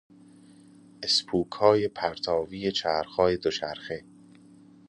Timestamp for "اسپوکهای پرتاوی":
1.03-2.71